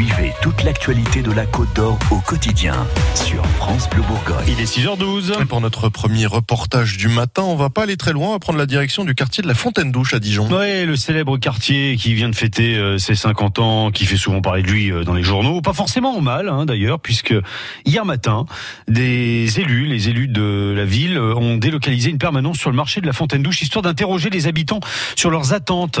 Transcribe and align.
Suivez 0.00 0.32
toute 0.40 0.62
l'actualité 0.62 1.20
de 1.20 1.30
la 1.30 1.44
Côte 1.44 1.74
d'Or 1.74 1.98
au 2.10 2.20
quotidien 2.20 2.86
sur 3.14 3.44
France 3.44 3.86
Bleu 3.90 4.00
Bourgogne. 4.00 4.46
Il 4.48 4.58
est 4.58 4.64
6h12. 4.64 5.42
Et 5.42 5.44
pour 5.44 5.60
notre 5.60 5.90
premier 5.90 6.24
reportage 6.24 6.96
du 6.96 7.08
matin, 7.08 7.42
on 7.42 7.54
va 7.54 7.68
pas 7.68 7.82
aller 7.82 7.98
très 7.98 8.14
loin, 8.14 8.28
on 8.28 8.32
va 8.32 8.38
prendre 8.38 8.58
la 8.58 8.64
direction 8.64 9.04
du 9.04 9.14
quartier 9.14 9.42
de 9.42 9.48
la 9.48 9.52
Fontaine 9.52 9.92
d'Ouche 9.92 10.14
à 10.14 10.18
Dijon. 10.18 10.48
Ouais, 10.48 10.86
le 10.86 10.96
célèbre 10.96 11.36
quartier 11.36 11.98
qui 11.98 12.14
vient 12.14 12.30
de 12.30 12.34
fêter 12.34 12.78
euh, 12.78 12.96
ses 12.96 13.14
50 13.14 13.58
ans, 13.58 13.90
qui 13.90 14.06
fait 14.06 14.16
souvent 14.16 14.40
parler 14.40 14.62
de 14.62 14.68
lui 14.68 14.90
euh, 14.90 15.04
dans 15.04 15.12
les 15.12 15.22
journaux, 15.22 15.60
pas 15.60 15.74
forcément 15.74 16.16
au 16.16 16.22
mal 16.22 16.48
hein, 16.48 16.64
d'ailleurs, 16.64 16.98
puisque 16.98 17.34
hier 17.84 18.06
matin, 18.06 18.46
des 18.88 19.60
élus, 19.60 19.84
les 19.84 20.08
élus 20.08 20.28
de 20.28 20.72
la 20.74 20.86
ville, 20.86 21.18
euh, 21.18 21.34
ont 21.34 21.58
délocalisé 21.58 22.08
une 22.08 22.16
permanence 22.16 22.56
sur 22.56 22.70
le 22.70 22.76
marché 22.76 23.02
de 23.02 23.06
la 23.06 23.12
Fontaine 23.12 23.42
d'Ouche, 23.42 23.60
histoire 23.60 23.82
d'interroger 23.82 24.30
les 24.30 24.46
habitants 24.46 24.80
sur 25.14 25.30
leurs 25.30 25.52
attentes. 25.52 26.00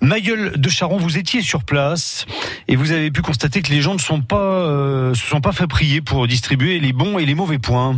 Magueule 0.00 0.54
de 0.56 0.68
Charon, 0.68 0.96
vous 0.96 1.16
étiez 1.16 1.42
sur 1.42 1.62
place 1.62 2.26
et 2.66 2.74
vous 2.74 2.90
avez 2.90 3.12
pu 3.12 3.22
constater 3.22 3.35
que 3.38 3.72
les 3.72 3.80
gens 3.80 3.94
ne 3.94 4.00
sont 4.00 4.20
pas, 4.20 4.36
euh, 4.36 5.14
se 5.14 5.26
sont 5.26 5.40
pas 5.40 5.52
fait 5.52 5.66
prier 5.66 6.00
pour 6.00 6.26
distribuer 6.26 6.80
les 6.80 6.92
bons 6.92 7.18
et 7.18 7.26
les 7.26 7.34
mauvais 7.34 7.58
points. 7.58 7.96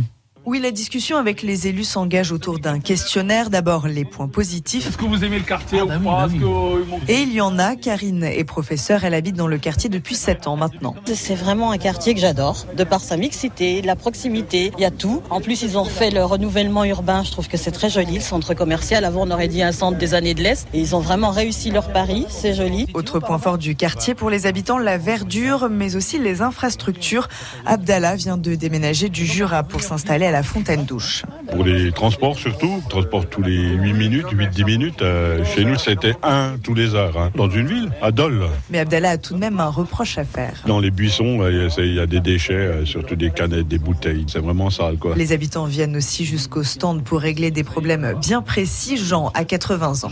Oui, 0.49 0.59
la 0.59 0.71
discussion 0.71 1.17
avec 1.17 1.43
les 1.43 1.67
élus 1.67 1.83
s'engage 1.83 2.31
autour 2.31 2.57
d'un 2.57 2.79
questionnaire. 2.79 3.51
D'abord, 3.51 3.87
les 3.87 4.03
points 4.03 4.27
positifs. 4.27 4.87
Est-ce 4.87 4.97
que 4.97 5.05
vous 5.05 5.23
aimez 5.23 5.37
le 5.37 5.45
quartier 5.45 5.79
ou 5.79 5.85
pas 5.85 6.25
Est-ce 6.25 6.39
que, 6.39 6.43
euh, 6.43 6.97
Et 7.07 7.21
il 7.21 7.31
y 7.31 7.39
en 7.39 7.59
a. 7.59 7.75
Karine 7.75 8.23
est 8.23 8.45
professeure. 8.45 9.03
Elle 9.03 9.13
habite 9.13 9.35
dans 9.35 9.45
le 9.45 9.59
quartier 9.59 9.91
depuis 9.91 10.15
7 10.15 10.47
ans 10.47 10.55
maintenant. 10.55 10.95
C'est 11.13 11.35
vraiment 11.35 11.69
un 11.69 11.77
quartier 11.77 12.15
que 12.15 12.19
j'adore, 12.19 12.65
de 12.75 12.83
par 12.83 13.01
sa 13.01 13.15
mixité, 13.15 13.83
la 13.83 13.95
proximité, 13.95 14.71
il 14.75 14.81
y 14.81 14.85
a 14.85 14.89
tout. 14.89 15.21
En 15.29 15.39
plus, 15.39 15.61
ils 15.61 15.77
ont 15.77 15.83
refait 15.83 16.09
le 16.09 16.25
renouvellement 16.25 16.83
urbain, 16.83 17.21
je 17.23 17.29
trouve 17.29 17.47
que 17.47 17.57
c'est 17.57 17.69
très 17.69 17.91
joli, 17.91 18.15
le 18.15 18.19
centre 18.19 18.55
commercial. 18.55 19.05
Avant, 19.05 19.27
on 19.27 19.29
aurait 19.29 19.49
dit 19.49 19.61
un 19.61 19.71
centre 19.71 19.99
des 19.99 20.15
années 20.15 20.33
de 20.33 20.41
l'Est. 20.41 20.67
Et 20.73 20.79
ils 20.79 20.95
ont 20.95 20.99
vraiment 20.99 21.29
réussi 21.29 21.69
leur 21.69 21.91
pari, 21.91 22.25
c'est 22.27 22.55
joli. 22.55 22.87
Autre 22.95 23.19
point 23.19 23.37
fort 23.37 23.59
du 23.59 23.75
quartier 23.75 24.15
pour 24.15 24.31
les 24.31 24.47
habitants, 24.47 24.79
la 24.79 24.97
verdure, 24.97 25.69
mais 25.69 25.95
aussi 25.95 26.17
les 26.17 26.41
infrastructures. 26.41 27.27
Abdallah 27.67 28.15
vient 28.15 28.37
de 28.37 28.55
déménager 28.55 29.09
du 29.09 29.27
Jura 29.27 29.61
pour 29.61 29.81
s'installer 29.81 30.25
à 30.25 30.31
la 30.31 30.38
Fontaine 30.43 30.85
d'Ouche. 30.85 31.23
Pour 31.51 31.63
les 31.63 31.91
transports 31.91 32.37
surtout, 32.37 32.81
transport 32.89 33.25
tous 33.27 33.41
les 33.41 33.57
8 33.75 33.93
minutes, 33.93 34.27
8-10 34.31 34.63
minutes. 34.65 35.01
Euh, 35.01 35.43
chez 35.45 35.65
nous, 35.65 35.77
c'était 35.77 36.13
un 36.23 36.55
tous 36.61 36.73
les 36.73 36.93
heures. 36.95 37.17
hein. 37.17 37.31
Dans 37.35 37.49
une 37.49 37.67
ville, 37.67 37.89
à 38.01 38.11
Dole, 38.11 38.45
Mais 38.69 38.79
Abdallah 38.79 39.11
a 39.11 39.17
tout 39.17 39.33
de 39.33 39.39
même 39.39 39.59
un 39.59 39.69
reproche 39.69 40.17
à 40.17 40.23
faire. 40.23 40.53
dans 40.67 40.79
les 40.79 40.91
buissons, 40.91 41.39
il 41.77 41.93
y 41.95 41.99
a- 41.99 42.05
des 42.05 42.19
déchets, 42.21 42.53
euh, 42.53 42.85
surtout 42.85 43.15
des 43.15 43.29
canettes, 43.31 43.67
des 43.67 43.77
bouteilles. 43.77 44.25
C'est 44.27 44.39
vraiment 44.39 44.69
sale, 44.69 44.97
quoi. 44.97 45.13
Les 45.15 45.31
habitants 45.31 45.65
viennent 45.65 45.95
aussi 45.97 46.25
jusqu'au 46.25 46.63
stand 46.63 47.03
pour 47.03 47.19
régler 47.19 47.51
des 47.51 47.63
problèmes 47.63 48.15
bien 48.21 48.41
précis. 48.41 48.97
Jean 48.97 49.31
a 49.33 49.43
80 49.43 50.03
ans. 50.05 50.09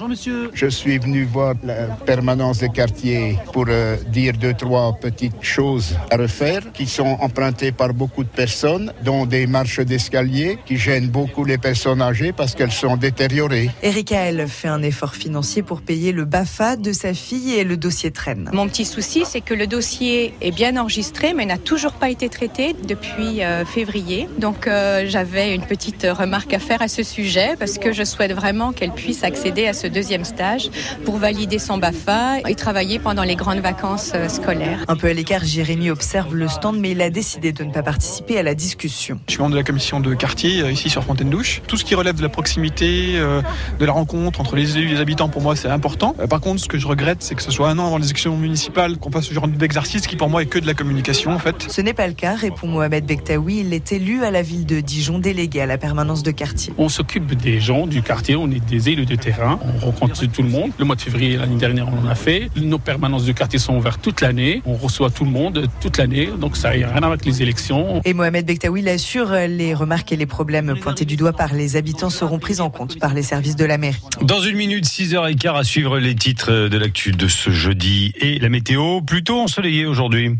Je 0.53 0.67
suis 0.67 0.97
venu 0.97 1.23
voir 1.23 1.55
la 1.63 1.85
permanence 2.05 2.59
des 2.59 2.69
quartiers 2.69 3.37
pour 3.53 3.65
euh, 3.69 3.95
dire 4.11 4.33
deux, 4.39 4.53
trois 4.53 4.93
petites 4.99 5.41
choses 5.41 5.95
à 6.11 6.17
refaire 6.17 6.61
qui 6.73 6.85
sont 6.87 7.17
empruntées 7.21 7.71
par 7.71 7.93
beaucoup 7.93 8.23
de 8.23 8.29
personnes, 8.29 8.91
dont 9.03 9.25
des 9.25 9.47
marches 9.47 9.79
d'escalier 9.79 10.16
qui 10.65 10.77
gênent 10.77 11.09
beaucoup 11.09 11.45
les 11.45 11.57
personnes 11.59 12.01
âgées 12.01 12.31
parce 12.31 12.55
qu'elles 12.55 12.71
sont 12.71 12.97
détériorées. 12.97 13.69
Erika, 13.83 14.15
elle, 14.15 14.47
fait 14.47 14.67
un 14.67 14.81
effort 14.81 15.13
financier 15.13 15.61
pour 15.61 15.81
payer 15.81 16.11
le 16.11 16.25
BAFA 16.25 16.75
de 16.75 16.91
sa 16.91 17.13
fille 17.13 17.53
et 17.53 17.63
le 17.63 17.77
dossier 17.77 18.09
traîne. 18.09 18.49
Mon 18.51 18.67
petit 18.67 18.85
souci, 18.85 19.23
c'est 19.25 19.41
que 19.41 19.53
le 19.53 19.67
dossier 19.67 20.33
est 20.41 20.51
bien 20.51 20.75
enregistré, 20.77 21.33
mais 21.33 21.45
n'a 21.45 21.59
toujours 21.59 21.93
pas 21.93 22.09
été 22.09 22.29
traité 22.29 22.75
depuis 22.87 23.43
euh, 23.43 23.63
février. 23.63 24.27
Donc 24.39 24.67
euh, 24.67 25.05
j'avais 25.07 25.53
une 25.53 25.61
petite 25.61 26.07
remarque 26.09 26.53
à 26.53 26.59
faire 26.59 26.81
à 26.81 26.87
ce 26.87 27.03
sujet, 27.03 27.55
parce 27.59 27.77
que 27.77 27.91
je 27.91 28.03
souhaite 28.03 28.33
vraiment 28.33 28.71
qu'elle 28.71 28.93
puisse 28.93 29.23
accéder 29.23 29.67
à 29.67 29.73
ce 29.73 29.85
deuxième 29.85 30.25
stage 30.25 30.69
pour 31.05 31.17
valider 31.17 31.59
son 31.59 31.77
BAFA 31.77 32.39
et 32.47 32.55
travailler 32.55 32.97
pendant 32.97 33.23
les 33.23 33.35
grandes 33.35 33.59
vacances 33.59 34.13
euh, 34.15 34.29
scolaires. 34.29 34.83
Un 34.87 34.95
peu 34.95 35.07
à 35.07 35.13
l'écart, 35.13 35.43
Jérémy 35.43 35.91
observe 35.91 36.35
le 36.35 36.47
stand, 36.47 36.79
mais 36.79 36.91
il 36.91 37.01
a 37.03 37.11
décidé 37.11 37.51
de 37.51 37.63
ne 37.63 37.71
pas 37.71 37.83
participer 37.83 38.39
à 38.39 38.43
la 38.43 38.55
discussion. 38.55 39.19
Je 39.27 39.33
suis 39.33 39.41
membre 39.41 39.51
de 39.51 39.57
la 39.57 39.63
commission 39.63 39.96
de 39.99 40.13
quartier 40.13 40.61
euh, 40.61 40.71
ici 40.71 40.89
sur 40.89 41.03
Fontaine 41.03 41.29
douche 41.29 41.61
Tout 41.67 41.77
ce 41.77 41.85
qui 41.85 41.95
relève 41.95 42.15
de 42.15 42.21
la 42.21 42.29
proximité, 42.29 43.13
euh, 43.15 43.41
de 43.79 43.85
la 43.85 43.91
rencontre 43.91 44.41
entre 44.41 44.55
les 44.55 44.77
élus 44.77 44.89
et 44.89 44.93
les 44.95 44.99
habitants, 44.99 45.29
pour 45.29 45.41
moi, 45.41 45.55
c'est 45.55 45.69
important. 45.69 46.15
Euh, 46.19 46.27
Par 46.27 46.41
contre, 46.41 46.61
ce 46.61 46.67
que 46.67 46.77
je 46.77 46.87
regrette, 46.87 47.23
c'est 47.23 47.35
que 47.35 47.41
ce 47.41 47.51
soit 47.51 47.69
un 47.69 47.79
an 47.79 47.87
avant 47.87 47.97
les 47.97 48.05
élections 48.05 48.37
municipales 48.37 48.97
qu'on 48.97 49.11
fasse 49.11 49.25
ce 49.25 49.33
genre 49.33 49.47
d'exercice 49.47 50.07
qui, 50.07 50.15
pour 50.15 50.29
moi, 50.29 50.41
est 50.41 50.45
que 50.45 50.59
de 50.59 50.67
la 50.67 50.73
communication, 50.73 51.31
en 51.31 51.39
fait. 51.39 51.67
Ce 51.69 51.81
n'est 51.81 51.93
pas 51.93 52.07
le 52.07 52.13
cas, 52.13 52.35
répond 52.35 52.67
Mohamed 52.67 53.05
Bektaoui. 53.05 53.59
Il 53.59 53.73
est 53.73 53.91
élu 53.91 54.23
à 54.23 54.31
la 54.31 54.41
ville 54.41 54.65
de 54.65 54.79
Dijon, 54.79 55.19
délégué 55.19 55.61
à 55.61 55.65
la 55.65 55.77
permanence 55.77 56.23
de 56.23 56.31
quartier. 56.31 56.73
On 56.77 56.89
s'occupe 56.89 57.35
des 57.35 57.59
gens 57.59 57.87
du 57.87 58.01
quartier, 58.01 58.35
on 58.35 58.49
est 58.51 58.63
des 58.65 58.89
élus 58.89 59.05
de 59.05 59.15
terrain, 59.15 59.59
on 59.63 59.85
rencontre 59.85 60.25
tout 60.25 60.43
le 60.43 60.49
monde. 60.49 60.71
Le 60.77 60.85
mois 60.85 60.95
de 60.95 61.01
février 61.01 61.37
l'année 61.37 61.57
dernière, 61.57 61.87
on 61.87 62.05
en 62.05 62.09
a 62.09 62.15
fait. 62.15 62.49
Nos 62.55 62.79
permanences 62.79 63.25
de 63.25 63.31
quartier 63.31 63.59
sont 63.59 63.75
ouvertes 63.75 64.01
toute 64.01 64.21
l'année. 64.21 64.61
On 64.65 64.73
reçoit 64.73 65.09
tout 65.09 65.25
le 65.25 65.31
monde 65.31 65.67
toute 65.81 65.97
l'année, 65.97 66.29
donc 66.39 66.57
ça 66.57 66.69
n'a 66.69 66.75
rien 66.75 66.87
à 66.87 66.99
voir 66.99 67.11
avec 67.11 67.25
les 67.25 67.41
élections. 67.41 68.01
Et 68.05 68.13
Mohamed 68.13 68.45
Bektaoui 68.45 68.81
l'assure, 68.81 69.31
les 69.47 69.73
remarques 69.87 70.11
et 70.11 70.17
les 70.17 70.25
problèmes 70.25 70.75
pointés 70.77 71.05
du 71.05 71.15
doigt 71.15 71.31
par 71.31 71.53
les 71.53 71.77
habitants 71.77 72.09
seront 72.09 72.39
pris 72.39 72.59
en 72.59 72.69
compte 72.69 72.99
par 72.99 73.13
les 73.13 73.23
services 73.23 73.55
de 73.55 73.63
la 73.63 73.77
mairie. 73.77 74.01
Dans 74.21 74.41
une 74.41 74.57
minute, 74.57 74.83
6h15 74.83 75.57
à 75.57 75.63
suivre 75.63 75.97
les 75.97 76.13
titres 76.13 76.67
de 76.67 76.77
l'actu 76.77 77.13
de 77.13 77.29
ce 77.29 77.51
jeudi 77.51 78.11
et 78.19 78.37
la 78.39 78.49
météo 78.49 78.99
plutôt 78.99 79.39
ensoleillée 79.39 79.85
aujourd'hui. 79.85 80.37